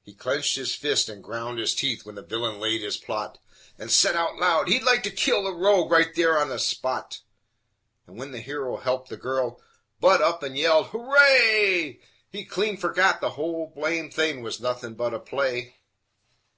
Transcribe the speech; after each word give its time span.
He 0.00 0.14
clinched 0.14 0.56
his 0.56 0.74
fists 0.74 1.06
and 1.10 1.22
ground 1.22 1.58
his 1.58 1.74
teeth 1.74 2.06
when 2.06 2.14
the 2.14 2.22
villain 2.22 2.58
laid 2.58 2.80
his 2.80 2.96
plot 2.96 3.36
And 3.78 3.90
said 3.92 4.16
out 4.16 4.36
loud 4.36 4.68
he'd 4.68 4.82
like 4.84 5.02
to 5.02 5.10
kill 5.10 5.42
the 5.44 5.52
rogue 5.54 5.90
right 5.92 6.18
on 6.18 6.48
the 6.48 6.58
spot, 6.58 7.20
And 8.06 8.16
when 8.18 8.30
the 8.30 8.40
hero 8.40 8.78
helped 8.78 9.10
the 9.10 9.18
girl, 9.18 9.60
Budd 10.00 10.22
up 10.22 10.42
and 10.42 10.56
yelled 10.56 10.86
"Hooray!" 10.86 12.00
He'd 12.30 12.46
clean 12.46 12.78
fergot 12.78 13.20
the 13.20 13.32
whole 13.32 13.70
blame 13.76 14.10
thing 14.10 14.40
was 14.40 14.60
nothing 14.62 14.94
but 14.94 15.12
a 15.12 15.18
play. 15.20 15.76